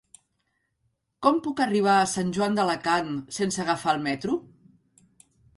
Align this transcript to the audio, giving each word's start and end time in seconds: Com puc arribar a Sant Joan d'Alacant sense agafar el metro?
Com 1.27 1.37
puc 1.49 1.61
arribar 1.67 1.93
a 1.97 2.09
Sant 2.13 2.33
Joan 2.37 2.57
d'Alacant 2.61 3.13
sense 3.39 3.63
agafar 3.67 3.97
el 3.97 4.05
metro? 4.11 4.43